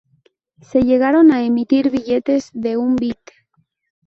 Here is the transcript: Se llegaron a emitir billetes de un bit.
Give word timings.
Se 0.63 0.81
llegaron 0.81 1.31
a 1.31 1.43
emitir 1.43 1.91
billetes 1.91 2.49
de 2.55 2.75
un 2.75 2.95
bit. 2.95 3.19